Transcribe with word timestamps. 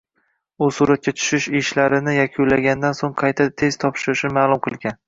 U 0.67 0.69
suratga 0.77 1.13
tushish 1.19 1.49
ishlarini 1.61 2.17
yakunlagandan 2.17 2.99
so‘ng, 3.03 3.17
qayta 3.25 3.51
test 3.65 3.87
topshirishini 3.87 4.41
ma’lum 4.43 4.69
qilgan 4.69 4.99